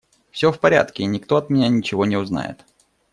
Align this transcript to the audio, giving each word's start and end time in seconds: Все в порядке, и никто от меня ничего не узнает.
Все 0.31 0.51
в 0.51 0.59
порядке, 0.59 1.03
и 1.03 1.05
никто 1.05 1.35
от 1.37 1.51
меня 1.51 1.67
ничего 1.69 2.07
не 2.07 2.17
узнает. 2.17 2.65